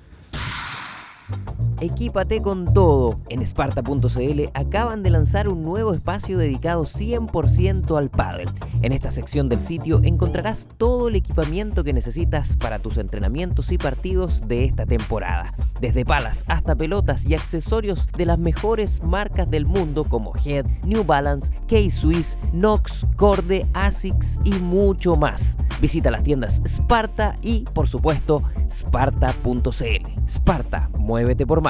Equípate 1.80 2.42
con 2.42 2.74
todo. 2.74 3.20
En 3.30 3.44
Sparta.cl 3.44 4.42
acaban 4.56 5.04
de 5.04 5.10
lanzar 5.12 5.48
un 5.48 5.64
nuevo 5.64 5.94
espacio 5.94 6.40
dedicado 6.40 6.86
100% 6.86 7.96
al 7.98 8.10
pádel. 8.10 8.50
En 8.82 8.94
esta 8.94 9.12
sección 9.12 9.48
del 9.48 9.62
sitio 9.62 10.02
encontrarás 10.04 10.70
todo 10.78 11.08
el 11.08 11.16
equipamiento 11.16 11.84
que 11.84 11.94
necesitas 11.94 12.58
para 12.58 12.80
tus 12.80 12.98
entrenamientos 12.98 13.72
y 13.72 13.78
partidos 13.78 14.48
de 14.48 14.66
esta 14.66 14.88
temporada. 14.88 15.54
Desde 15.80 16.04
palas 16.04 16.44
hasta 16.48 16.76
pelotas 16.76 17.28
y 17.28 17.36
accesorios 17.36 18.08
de 18.18 18.26
las 18.26 18.40
mejores 18.40 19.04
marcas 19.04 19.48
del 19.48 19.68
mundo 19.68 20.04
como 20.04 20.34
Head, 20.44 20.66
New 20.84 21.04
Balance, 21.04 21.54
K-Swiss, 21.68 22.40
Nox, 22.54 23.06
Corde, 23.18 23.68
Asics 23.74 24.40
y 24.44 24.54
mucho 24.54 25.16
más. 25.16 25.60
Visita 25.80 26.10
las 26.10 26.24
tiendas 26.24 26.60
Sparta 26.66 27.38
y, 27.44 27.66
por 27.74 27.88
supuesto, 27.88 28.42
Sparta.cl. 28.68 30.28
Sparta, 30.28 30.90
muévete 30.98 31.46
por 31.46 31.62
más. 31.62 31.67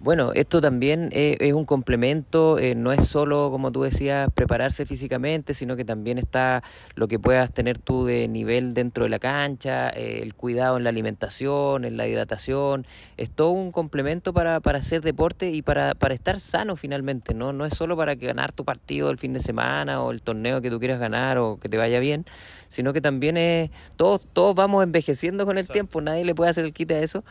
Bueno, 0.00 0.30
esto 0.32 0.60
también 0.60 1.08
es, 1.10 1.52
un 1.52 1.64
complemento, 1.64 2.56
eh, 2.60 2.76
no 2.76 2.92
es 2.92 3.08
solo, 3.08 3.50
como 3.50 3.72
tú 3.72 3.82
decías, 3.82 4.30
prepararse 4.32 4.86
físicamente, 4.86 5.54
sino 5.54 5.74
que 5.74 5.84
también 5.84 6.18
está 6.18 6.62
lo 6.94 7.08
que 7.08 7.18
puedas 7.18 7.52
tener 7.52 7.80
tú 7.80 8.04
de 8.04 8.28
nivel 8.28 8.74
dentro 8.74 9.02
de 9.02 9.10
la 9.10 9.18
cancha, 9.18 9.90
eh, 9.90 10.20
el 10.22 10.34
cuidado 10.34 10.76
en 10.76 10.84
la 10.84 10.90
alimentación, 10.90 11.84
en 11.84 11.96
la 11.96 12.06
hidratación, 12.06 12.86
es 13.16 13.28
todo 13.32 13.50
un 13.50 13.72
complemento 13.72 14.32
para, 14.32 14.60
para 14.60 14.78
hacer 14.78 15.02
deporte 15.02 15.50
y 15.50 15.62
para, 15.62 15.96
para 15.96 16.14
estar 16.14 16.38
sano 16.38 16.76
finalmente, 16.76 17.34
¿no? 17.34 17.52
No 17.52 17.66
es 17.66 17.74
solo 17.74 17.96
para 17.96 18.14
ganar 18.14 18.52
tu 18.52 18.64
partido 18.64 19.10
el 19.10 19.18
fin 19.18 19.32
de 19.32 19.40
semana 19.40 20.00
o 20.00 20.12
el 20.12 20.22
torneo 20.22 20.60
que 20.60 20.70
tú 20.70 20.78
quieras 20.78 21.00
ganar 21.00 21.38
o 21.38 21.58
que 21.58 21.68
te 21.68 21.76
vaya 21.76 21.98
bien, 21.98 22.24
sino 22.68 22.92
que 22.92 23.00
también 23.00 23.36
es, 23.36 23.70
todos, 23.96 24.24
todos 24.32 24.54
vamos 24.54 24.84
envejeciendo 24.84 25.44
con 25.44 25.58
el 25.58 25.66
tiempo, 25.66 26.00
nadie 26.00 26.24
le 26.24 26.36
puede 26.36 26.50
hacer 26.50 26.64
el 26.64 26.72
quite 26.72 26.94
a 26.94 27.00
eso 27.00 27.24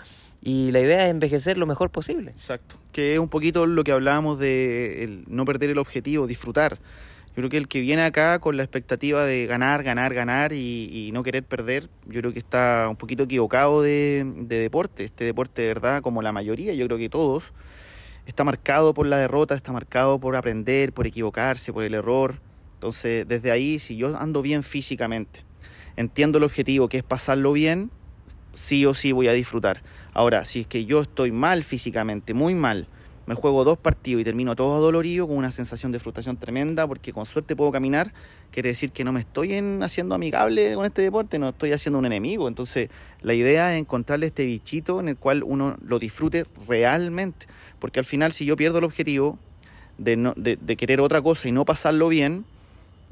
y 0.47 0.71
la 0.71 0.79
idea 0.79 1.03
es 1.03 1.11
envejecer 1.11 1.57
lo 1.57 1.65
mejor 1.65 1.89
posible. 1.89 2.31
Exacto, 2.31 2.77
que 2.93 3.15
es 3.15 3.19
un 3.19 3.27
poquito 3.27 3.65
lo 3.65 3.83
que 3.83 3.91
hablábamos 3.91 4.39
de 4.39 5.21
no 5.27 5.43
perder 5.43 5.71
el 5.71 5.77
objetivo, 5.77 6.25
disfrutar. 6.25 6.77
Yo 7.27 7.33
creo 7.35 7.49
que 7.49 7.57
el 7.57 7.67
que 7.67 7.81
viene 7.81 8.03
acá 8.03 8.39
con 8.39 8.55
la 8.55 8.63
expectativa 8.63 9.25
de 9.25 9.45
ganar, 9.45 9.83
ganar, 9.83 10.13
ganar 10.13 10.53
y, 10.53 11.09
no 11.11 11.21
querer 11.21 11.43
perder, 11.43 11.89
yo 12.05 12.21
creo 12.21 12.31
que 12.31 12.39
está 12.39 12.87
un 12.89 12.95
poquito 12.95 13.23
equivocado 13.23 13.81
de, 13.81 14.25
de, 14.37 14.59
deporte. 14.59 15.03
Este 15.03 15.25
deporte 15.25 15.63
de 15.63 15.67
verdad, 15.67 16.01
como 16.01 16.21
la 16.21 16.31
mayoría, 16.31 16.73
yo 16.73 16.85
creo 16.85 16.97
que 16.97 17.09
todos, 17.09 17.51
está 18.25 18.45
marcado 18.45 18.93
por 18.93 19.05
la 19.05 19.17
derrota, 19.17 19.53
está 19.53 19.73
marcado 19.73 20.17
por 20.17 20.37
aprender, 20.37 20.93
por 20.93 21.07
equivocarse, 21.07 21.73
por 21.73 21.83
el 21.83 21.93
error. 21.93 22.39
Entonces, 22.75 23.27
desde 23.27 23.51
ahí, 23.51 23.79
si 23.79 23.97
yo 23.97 24.15
ando 24.17 24.41
bien 24.41 24.63
físicamente, 24.63 25.43
entiendo 25.97 26.37
el 26.37 26.45
objetivo 26.45 26.87
que 26.87 26.99
es 26.99 27.03
pasarlo 27.03 27.51
bien, 27.51 27.91
sí 28.53 28.85
o 28.85 28.93
sí 28.93 29.11
voy 29.11 29.27
a 29.27 29.33
disfrutar. 29.33 29.81
Ahora, 30.13 30.45
si 30.45 30.61
es 30.61 30.67
que 30.67 30.85
yo 30.85 31.01
estoy 31.01 31.31
mal 31.31 31.63
físicamente, 31.63 32.33
muy 32.33 32.55
mal, 32.55 32.87
me 33.27 33.35
juego 33.35 33.65
dos 33.65 33.77
partidos 33.77 34.21
y 34.21 34.23
termino 34.23 34.55
todo 34.55 34.79
dolorido 34.79 35.27
con 35.27 35.35
una 35.35 35.51
sensación 35.51 35.91
de 35.91 35.99
frustración 35.99 36.37
tremenda 36.37 36.87
porque 36.87 37.11
con 37.11 37.25
suerte 37.25 37.57
puedo 37.57 37.73
caminar, 37.73 38.13
quiere 38.51 38.69
decir 38.69 38.91
que 38.91 39.03
no 39.03 39.11
me 39.11 39.19
estoy 39.19 39.53
haciendo 39.81 40.15
amigable 40.15 40.73
con 40.75 40.85
este 40.85 41.01
deporte, 41.01 41.37
no 41.37 41.49
estoy 41.49 41.73
haciendo 41.73 41.99
un 41.99 42.05
enemigo. 42.05 42.47
Entonces 42.47 42.89
la 43.21 43.33
idea 43.33 43.73
es 43.73 43.81
encontrarle 43.81 44.27
este 44.27 44.45
bichito 44.45 45.01
en 45.01 45.09
el 45.09 45.17
cual 45.17 45.43
uno 45.43 45.75
lo 45.85 45.99
disfrute 45.99 46.45
realmente, 46.69 47.47
porque 47.79 47.99
al 47.99 48.05
final 48.05 48.31
si 48.31 48.45
yo 48.45 48.55
pierdo 48.55 48.77
el 48.77 48.85
objetivo 48.85 49.37
de, 49.97 50.57
de 50.61 50.75
querer 50.77 51.01
otra 51.01 51.21
cosa 51.21 51.49
y 51.49 51.51
no 51.51 51.65
pasarlo 51.65 52.07
bien, 52.07 52.45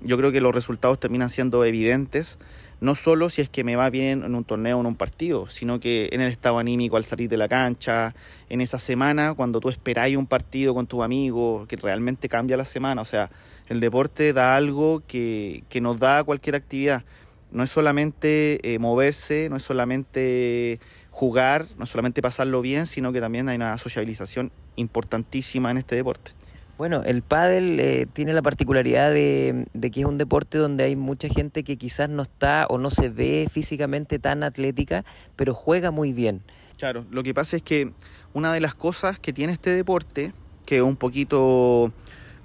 yo 0.01 0.17
creo 0.17 0.31
que 0.31 0.39
los 0.39 0.55
resultados 0.55 0.97
terminan 0.97 1.29
siendo 1.29 1.65
evidentes 1.65 2.37
no 2.81 2.95
solo 2.95 3.29
si 3.29 3.41
es 3.41 3.49
que 3.49 3.63
me 3.63 3.75
va 3.75 3.89
bien 3.89 4.23
en 4.23 4.35
un 4.35 4.43
torneo 4.43 4.77
o 4.77 4.81
en 4.81 4.87
un 4.87 4.95
partido, 4.95 5.47
sino 5.47 5.79
que 5.79 6.09
en 6.11 6.21
el 6.21 6.31
estado 6.31 6.59
anímico 6.59 6.97
al 6.97 7.05
salir 7.05 7.29
de 7.29 7.37
la 7.37 7.47
cancha, 7.47 8.13
en 8.49 8.61
esa 8.61 8.79
semana 8.79 9.33
cuando 9.33 9.59
tú 9.59 9.69
esperáis 9.69 10.17
un 10.17 10.27
partido 10.27 10.73
con 10.73 10.87
tus 10.87 11.01
amigos, 11.03 11.67
que 11.67 11.75
realmente 11.77 12.29
cambia 12.29 12.57
la 12.57 12.65
semana. 12.65 13.01
O 13.01 13.05
sea, 13.05 13.29
el 13.67 13.79
deporte 13.79 14.33
da 14.33 14.55
algo 14.55 15.01
que, 15.07 15.63
que 15.69 15.81
nos 15.81 15.99
da 15.99 16.23
cualquier 16.23 16.55
actividad. 16.55 17.03
No 17.51 17.63
es 17.63 17.69
solamente 17.69 18.59
eh, 18.73 18.79
moverse, 18.79 19.47
no 19.49 19.55
es 19.55 19.63
solamente 19.63 20.79
jugar, 21.09 21.65
no 21.77 21.85
es 21.85 21.89
solamente 21.89 22.21
pasarlo 22.21 22.61
bien, 22.61 22.87
sino 22.87 23.13
que 23.13 23.21
también 23.21 23.47
hay 23.47 23.55
una 23.55 23.77
sociabilización 23.77 24.51
importantísima 24.75 25.71
en 25.71 25.77
este 25.77 25.95
deporte. 25.95 26.31
Bueno, 26.77 27.03
el 27.03 27.21
pádel 27.21 27.79
eh, 27.79 28.05
tiene 28.11 28.33
la 28.33 28.41
particularidad 28.41 29.11
de, 29.11 29.65
que 29.93 30.01
es 30.01 30.05
un 30.05 30.17
deporte 30.17 30.57
donde 30.57 30.83
hay 30.83 30.97
mucha 30.97 31.29
gente 31.29 31.63
que 31.63 31.77
quizás 31.77 32.09
no 32.09 32.23
está 32.23 32.67
o 32.69 32.77
no 32.77 32.89
se 32.89 33.07
ve 33.07 33.47
físicamente 33.49 34.19
tan 34.19 34.43
atlética, 34.43 35.05
pero 35.37 35.53
juega 35.53 35.91
muy 35.91 36.11
bien. 36.11 36.41
Claro, 36.77 37.05
lo 37.11 37.23
que 37.23 37.33
pasa 37.33 37.55
es 37.55 37.63
que 37.63 37.93
una 38.33 38.53
de 38.53 38.59
las 38.59 38.75
cosas 38.75 39.17
que 39.19 39.31
tiene 39.31 39.53
este 39.53 39.69
deporte, 39.69 40.33
que 40.65 40.77
es 40.77 40.81
un 40.81 40.97
poquito 40.97 41.93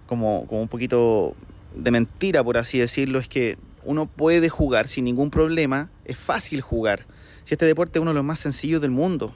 como, 0.07 0.47
como 0.47 0.63
un 0.63 0.69
poquito 0.69 1.35
de 1.75 1.91
mentira, 1.91 2.45
por 2.45 2.57
así 2.57 2.79
decirlo, 2.79 3.19
es 3.19 3.29
que 3.29 3.59
uno 3.85 4.07
puede 4.07 4.49
jugar 4.49 4.87
sin 4.87 5.07
ningún 5.07 5.31
problema, 5.31 5.91
es 6.05 6.17
fácil 6.17 6.61
jugar. 6.61 7.05
Si 7.43 7.55
este 7.55 7.67
deporte 7.67 7.99
es 7.99 8.03
uno 8.03 8.13
de 8.13 8.17
los 8.17 8.25
más 8.25 8.39
sencillos 8.39 8.81
del 8.81 8.93
mundo, 8.93 9.35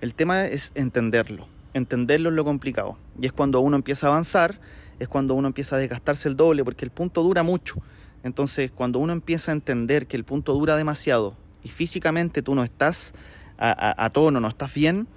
el 0.00 0.14
tema 0.14 0.44
es 0.44 0.70
entenderlo 0.76 1.48
entenderlo 1.74 2.30
es 2.30 2.34
lo 2.34 2.44
complicado. 2.44 2.98
Y 3.20 3.26
es 3.26 3.32
cuando 3.32 3.60
uno 3.60 3.76
empieza 3.76 4.06
a 4.06 4.10
avanzar, 4.10 4.60
es 4.98 5.08
cuando 5.08 5.34
uno 5.34 5.48
empieza 5.48 5.76
a 5.76 5.78
desgastarse 5.78 6.28
el 6.28 6.36
doble, 6.36 6.64
porque 6.64 6.84
el 6.84 6.90
punto 6.90 7.22
dura 7.22 7.42
mucho. 7.42 7.76
Entonces, 8.22 8.70
cuando 8.70 8.98
uno 8.98 9.12
empieza 9.12 9.52
a 9.52 9.54
entender 9.54 10.06
que 10.06 10.16
el 10.16 10.24
punto 10.24 10.52
dura 10.54 10.76
demasiado 10.76 11.36
y 11.62 11.68
físicamente 11.68 12.42
tú 12.42 12.54
no 12.54 12.64
estás 12.64 13.14
a, 13.60 14.10
tono, 14.10 14.40
no 14.40 14.48
estás 14.48 14.72
bien, 14.72 15.08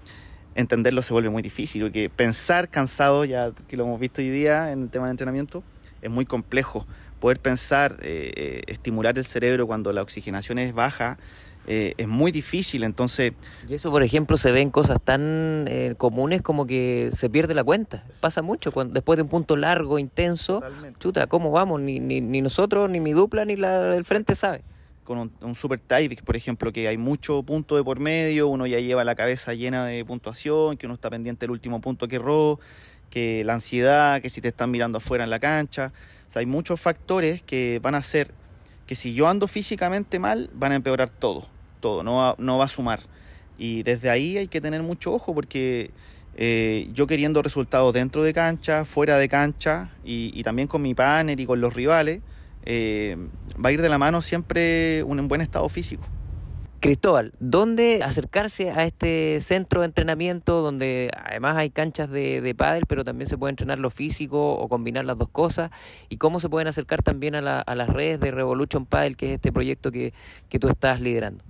entenderlo 0.56 1.04
se 1.04 1.14
vuelve 1.14 1.30
muy 1.30 1.44
difícil, 1.44 1.84
porque 1.84 2.10
pensar 2.10 2.70
cansado, 2.70 3.24
ya 3.24 3.52
que 3.68 3.78
lo 3.78 3.86
hemos 3.86 4.00
visto 4.00 4.22
hoy 4.22 4.30
día 4.30 4.72
en 4.72 4.84
el 4.84 4.90
tema 4.90 5.06
de 5.06 5.12
entrenamiento, 5.12 5.64
es 6.02 6.10
muy 6.10 6.26
complejo. 6.26 6.88
Poder 7.22 7.40
pensar, 7.40 8.00
eh, 8.02 8.34
eh, 8.36 8.62
estimular 8.68 9.18
el 9.18 9.24
cerebro 9.24 9.66
cuando 9.66 9.94
la 9.94 10.02
oxigenación 10.02 10.60
es 10.60 10.74
baja, 10.74 11.18
eh, 11.68 11.94
es 11.98 12.08
muy 12.08 12.32
difícil, 12.32 12.84
entonces... 12.84 13.34
Y 13.68 13.76
eso, 13.76 13.92
por 13.92 14.02
ejemplo, 14.02 14.36
se 14.38 14.52
ve 14.52 14.62
en 14.62 14.72
cosas 14.72 14.98
tan 15.04 15.66
eh, 15.68 15.94
comunes 15.98 16.42
como 16.42 16.66
que 16.66 17.12
se 17.14 17.30
pierde 17.30 17.54
la 17.54 17.64
cuenta. 17.64 18.04
Pasa 18.20 18.42
mucho, 18.42 18.72
cuando, 18.72 18.96
después 18.96 19.18
de 19.18 19.24
un 19.24 19.30
punto 19.30 19.56
largo, 19.56 20.00
intenso, 20.00 20.62
chuta, 21.00 21.28
¿cómo 21.28 21.52
vamos? 21.52 21.80
Ni, 21.82 22.00
ni, 22.00 22.20
ni, 22.20 22.42
nosotros, 22.42 22.90
ni 22.90 23.00
mi 23.00 23.12
dupla, 23.12 23.46
ni 23.46 23.56
la 23.56 23.80
del 23.80 24.06
frente 24.06 24.34
sabe. 24.34 24.64
Con 25.04 25.32
un, 25.42 25.56
super 25.56 25.80
tie, 25.80 26.16
por 26.24 26.36
ejemplo, 26.36 26.72
que 26.72 26.88
hay 26.88 26.98
mucho 26.98 27.44
punto 27.44 27.76
de 27.76 27.84
por 27.84 28.00
medio, 28.00 28.48
uno 28.48 28.66
ya 28.66 28.80
lleva 28.80 29.04
la 29.04 29.14
cabeza 29.14 29.54
llena 29.54 29.86
de 29.86 30.04
puntuación, 30.06 30.78
que 30.78 30.88
uno 30.88 30.96
está 30.96 31.10
pendiente 31.10 31.42
del 31.42 31.52
último 31.52 31.82
punto 31.82 32.08
que 32.08 32.16
erró, 32.16 32.60
que 33.12 33.44
la 33.44 33.54
ansiedad, 33.54 34.22
que 34.22 34.32
si 34.32 34.42
te 34.42 34.48
están 34.48 34.72
mirando 34.72 34.98
afuera 34.98 35.24
en 35.24 35.30
la 35.30 35.40
cancha. 35.40 35.94
O 36.28 36.32
sea, 36.32 36.40
hay 36.40 36.48
muchos 36.48 36.82
factores 36.82 37.44
que 37.44 37.80
van 37.84 37.94
a 37.94 38.00
hacer 38.00 38.34
que 38.88 38.96
si 38.96 39.14
yo 39.14 39.28
ando 39.28 39.48
físicamente 39.48 40.18
mal, 40.18 40.50
van 40.54 40.72
a 40.72 40.76
empeorar 40.76 41.10
todo, 41.10 41.48
todo, 41.80 42.04
no 42.04 42.16
va, 42.16 42.36
no 42.40 42.58
va 42.58 42.66
a 42.66 42.68
sumar. 42.68 43.02
Y 43.58 43.84
desde 43.84 44.10
ahí 44.10 44.38
hay 44.38 44.48
que 44.48 44.60
tener 44.60 44.82
mucho 44.82 45.14
ojo 45.14 45.36
porque 45.36 45.92
eh, 46.36 46.90
yo 46.94 47.06
queriendo 47.06 47.42
resultados 47.42 47.94
dentro 47.94 48.24
de 48.24 48.34
cancha, 48.34 48.86
fuera 48.86 49.18
de 49.18 49.30
cancha 49.30 49.92
y, 50.04 50.42
también 50.44 50.68
con 50.68 50.82
mi 50.82 50.96
panel 50.96 51.40
y 51.40 51.46
con 51.46 51.62
los 51.62 51.74
rivales, 51.74 52.22
eh, 52.66 53.18
va 53.64 53.70
a 53.70 53.72
ir 53.72 53.82
de 53.82 53.90
la 53.90 53.98
mano 53.98 54.22
siempre 54.22 55.04
un 55.04 55.28
buen 55.28 55.42
estado 55.42 55.68
físico. 55.70 56.04
Cristóbal, 56.82 57.32
¿dónde 57.40 58.02
acercarse 58.04 58.72
a 58.72 58.86
este 58.86 59.40
centro 59.42 59.82
de 59.82 59.86
entrenamiento 59.86 60.64
donde 60.64 61.12
además 61.16 61.56
hay 61.56 61.70
canchas 61.70 62.10
de, 62.10 62.42
de 62.42 62.56
pádel, 62.56 62.86
pero 62.88 63.04
también 63.04 63.30
se 63.30 63.38
puede 63.38 63.52
entrenar 63.52 63.78
lo 63.78 63.92
físico 63.92 64.54
o 64.54 64.68
combinar 64.68 65.06
las 65.06 65.16
dos 65.16 65.30
cosas? 65.30 65.70
¿Y 66.10 66.18
cómo 66.18 66.40
se 66.40 66.50
pueden 66.50 66.68
acercar 66.68 67.04
también 67.04 67.36
a, 67.36 67.42
las 67.76 67.88
redes 67.88 68.20
de 68.20 68.32
Revolution 68.32 68.88
Padel, 68.88 69.16
que 69.16 69.28
es 69.28 69.34
este 69.36 69.52
proyecto 69.52 69.92
que, 69.92 70.12
tú 70.60 70.70
estás 70.70 71.00
liderando? 71.02 71.44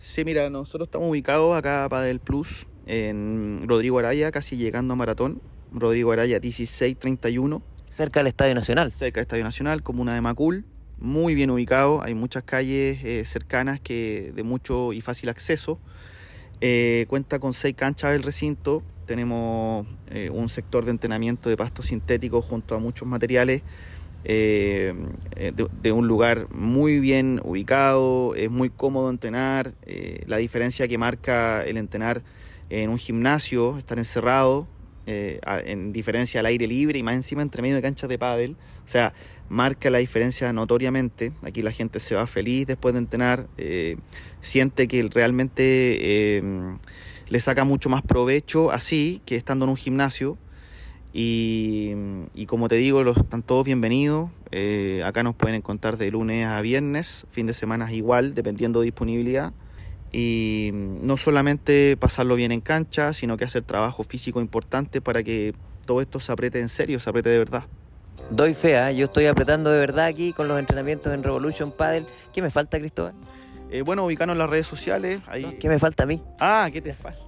Sí, 0.00 0.24
mira, 0.24 0.50
nosotros 0.50 0.88
estamos 0.88 1.08
ubicados 1.08 1.56
acá 1.56 1.86
Padel 1.88 2.18
Plus, 2.18 2.66
en 2.86 3.68
Rodrigo 3.68 4.00
Araya, 4.00 4.32
casi 4.32 4.56
llegando 4.56 4.94
a 4.94 4.96
Maratón. 4.96 5.40
Rodrigo 5.70 6.10
Araya 6.10 6.40
1631. 6.40 7.62
Cerca 7.88 8.18
del 8.18 8.26
Estadio 8.26 8.56
Nacional. 8.56 8.90
Cerca 8.90 9.20
del 9.20 9.26
Estadio 9.26 9.44
Nacional, 9.44 9.84
comuna 9.84 10.12
de 10.12 10.22
Macul 10.22 10.64
muy 11.02 11.34
bien 11.34 11.50
ubicado, 11.50 12.00
hay 12.00 12.14
muchas 12.14 12.44
calles 12.44 13.00
eh, 13.02 13.24
cercanas 13.26 13.80
que 13.80 14.32
de 14.34 14.42
mucho 14.44 14.92
y 14.92 15.00
fácil 15.00 15.28
acceso. 15.28 15.80
Eh, 16.60 17.06
cuenta 17.08 17.40
con 17.40 17.54
seis 17.54 17.74
canchas 17.74 18.12
del 18.12 18.22
recinto, 18.22 18.84
tenemos 19.04 19.84
eh, 20.10 20.30
un 20.30 20.48
sector 20.48 20.84
de 20.84 20.92
entrenamiento 20.92 21.50
de 21.50 21.56
pasto 21.56 21.82
sintético 21.82 22.40
junto 22.40 22.76
a 22.76 22.78
muchos 22.78 23.08
materiales 23.08 23.62
de, 24.22 24.94
un 25.92 26.06
lugar 26.06 26.46
muy 26.54 27.00
bien 27.00 27.40
ubicado, 27.42 28.36
es 28.36 28.48
muy 28.48 28.70
cómodo 28.70 29.10
entrenar, 29.10 29.74
la 30.26 30.36
diferencia 30.36 30.86
que 30.86 30.96
marca 30.96 31.64
el 31.64 31.76
entrenar 31.76 32.22
en 32.70 32.90
un 32.90 32.98
gimnasio, 32.98 33.76
estar 33.78 33.98
encerrado, 33.98 34.68
en 35.06 35.92
diferencia 35.92 36.38
al 36.38 36.46
aire 36.46 36.68
libre 36.68 37.00
y 37.00 37.02
más 37.02 37.16
encima 37.16 37.42
entre 37.42 37.62
medio 37.62 37.74
de 37.74 37.82
canchas 37.82 38.08
de 38.08 38.16
pádel. 38.16 38.56
O 38.84 38.88
sea, 38.88 39.12
marca 39.52 39.90
la 39.90 39.98
diferencia 39.98 40.52
notoriamente. 40.52 41.32
Aquí 41.42 41.62
la 41.62 41.70
gente 41.70 42.00
se 42.00 42.14
va 42.14 42.26
feliz 42.26 42.66
después 42.66 42.94
de 42.94 43.00
entrenar, 43.00 43.48
eh, 43.58 43.98
siente 44.40 44.88
que 44.88 45.02
realmente 45.02 45.62
eh, 45.62 46.42
le 47.28 47.40
saca 47.40 47.64
mucho 47.64 47.90
más 47.90 48.02
provecho 48.02 48.70
así 48.72 49.20
que 49.26 49.36
estando 49.36 49.66
en 49.66 49.70
un 49.70 49.76
gimnasio. 49.76 50.38
Y, 51.14 51.94
como 52.46 52.68
te 52.68 52.76
digo, 52.76 53.04
los, 53.04 53.18
están 53.18 53.42
todos 53.42 53.66
bienvenidos. 53.66 54.30
acá 55.04 55.22
nos 55.22 55.34
pueden 55.34 55.56
encontrar 55.56 55.98
de 55.98 56.10
lunes 56.10 56.46
a 56.46 56.58
viernes, 56.62 57.26
fin 57.30 57.46
de 57.46 57.52
semana 57.52 57.92
igual, 57.92 58.34
dependiendo 58.34 58.80
de 58.80 58.86
disponibilidad 58.86 59.52
y 60.10 60.70
no 60.72 61.18
solamente 61.18 61.96
pasarlo 61.98 62.34
bien 62.34 62.52
en 62.52 62.62
cancha, 62.62 63.12
sino 63.12 63.36
que 63.36 63.44
hacer 63.44 63.62
trabajo 63.64 64.04
físico 64.04 64.40
importante 64.40 65.02
para 65.02 65.22
que 65.22 65.54
todo 65.84 66.00
esto 66.00 66.18
se 66.18 66.32
apriete 66.32 66.60
en 66.60 66.70
serio, 66.70 66.98
se 66.98 67.10
apriete 67.10 67.30
de 67.30 67.38
verdad. 67.38 67.66
Doy 68.30 68.54
fea, 68.54 68.90
¿eh? 68.90 68.96
yo 68.96 69.04
estoy 69.04 69.26
apretando 69.26 69.70
de 69.70 69.80
verdad 69.80 70.06
aquí 70.06 70.32
con 70.32 70.48
los 70.48 70.58
entrenamientos 70.58 71.12
en 71.12 71.22
Revolution 71.22 71.72
Paddle. 71.72 72.04
¿Qué 72.32 72.40
me 72.42 72.50
falta, 72.50 72.78
Cristóbal? 72.78 73.14
Eh, 73.70 73.82
bueno, 73.82 74.04
ubicarnos 74.04 74.34
en 74.34 74.38
las 74.38 74.50
redes 74.50 74.66
sociales. 74.66 75.20
Ahí... 75.26 75.56
¿Qué 75.58 75.68
me 75.68 75.78
falta 75.78 76.04
a 76.04 76.06
mí? 76.06 76.22
Ah, 76.40 76.68
¿qué 76.72 76.80
te 76.80 76.94
falta? 76.94 77.20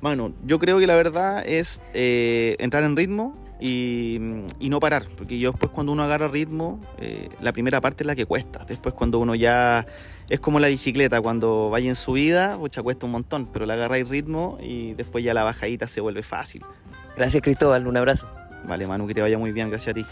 Bueno, 0.00 0.32
yo 0.44 0.58
creo 0.58 0.78
que 0.78 0.86
la 0.86 0.96
verdad 0.96 1.46
es 1.46 1.80
eh, 1.94 2.56
entrar 2.58 2.82
en 2.84 2.96
ritmo, 2.96 3.34
y, 3.60 4.18
no 4.60 4.80
parar, 4.80 5.04
porque 5.16 5.38
yo 5.38 5.52
después 5.52 5.70
cuando 5.72 5.92
uno 5.92 6.02
agarra 6.02 6.28
ritmo, 6.28 6.80
eh, 6.98 7.30
la 7.40 7.52
primera 7.52 7.80
parte 7.80 8.02
es 8.02 8.06
la 8.06 8.14
que 8.14 8.26
cuesta, 8.26 8.64
después 8.66 8.94
cuando 8.94 9.18
uno 9.18 9.34
ya 9.34 9.86
es 10.28 10.40
como 10.40 10.60
la 10.60 10.68
bicicleta, 10.68 11.20
cuando 11.20 11.70
vaya 11.70 11.88
en 11.88 11.96
subida, 11.96 12.58
pucha, 12.58 12.82
cuesta 12.82 13.06
un 13.06 13.12
montón, 13.12 13.46
pero 13.46 13.64
la 13.64 13.74
agarráis 13.74 14.08
ritmo 14.08 14.58
y 14.60 14.92
después 14.94 15.24
ya 15.24 15.32
la 15.32 15.44
bajadita 15.44 15.86
se 15.86 16.02
vuelve 16.02 16.22
fácil. 16.22 16.62
Gracias 17.16 17.42
Cristóbal, 17.42 17.86
un 17.86 17.96
abrazo. 17.96 18.28
Vale 18.66 18.86
Manu, 18.86 19.06
que 19.06 19.14
te 19.14 19.20
vaya 19.20 19.38
muy 19.38 19.52
bien, 19.52 19.68
gracias 19.70 19.90
a 19.90 19.94
ti. 19.94 20.06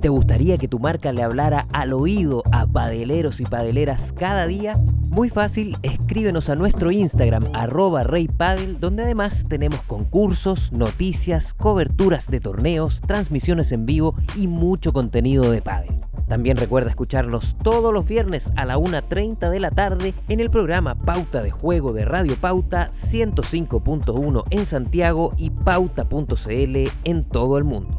¿Te 0.00 0.10
gustaría 0.10 0.58
que 0.58 0.68
tu 0.68 0.78
marca 0.78 1.12
le 1.12 1.22
hablara 1.22 1.66
al 1.72 1.94
oído 1.94 2.42
a 2.52 2.66
padeleros 2.66 3.40
y 3.40 3.44
padeleras 3.44 4.12
cada 4.12 4.46
día? 4.46 4.76
Muy 5.08 5.30
fácil, 5.30 5.78
escríbenos 5.82 6.50
a 6.50 6.56
nuestro 6.56 6.90
Instagram 6.90 7.44
arroba 7.54 8.02
reypadel, 8.02 8.78
donde 8.80 9.04
además 9.04 9.46
tenemos 9.48 9.80
concursos, 9.84 10.72
noticias, 10.72 11.54
coberturas 11.54 12.26
de 12.26 12.40
torneos, 12.40 13.00
transmisiones 13.06 13.72
en 13.72 13.86
vivo 13.86 14.14
y 14.36 14.46
mucho 14.46 14.92
contenido 14.92 15.50
de 15.50 15.62
padel. 15.62 15.94
También 16.28 16.56
recuerda 16.56 16.90
escucharnos 16.90 17.56
todos 17.62 17.92
los 17.92 18.06
viernes 18.06 18.52
a 18.56 18.64
la 18.64 18.76
1.30 18.78 19.50
de 19.50 19.60
la 19.60 19.70
tarde 19.70 20.14
en 20.28 20.40
el 20.40 20.50
programa 20.50 20.94
Pauta 20.94 21.42
de 21.42 21.50
Juego 21.50 21.92
de 21.92 22.04
Radio 22.04 22.36
Pauta 22.36 22.88
105.1 22.90 24.44
en 24.50 24.66
Santiago 24.66 25.34
y 25.36 25.50
pauta.cl 25.50 26.76
en 27.04 27.24
todo 27.24 27.58
el 27.58 27.64
mundo. 27.64 27.98